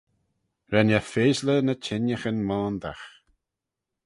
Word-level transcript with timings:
Ren 0.71 0.93
eh 0.97 1.05
feaysley 1.11 1.59
ny 1.63 1.75
çhengaghyn 1.83 2.37
moandagh. 2.47 3.05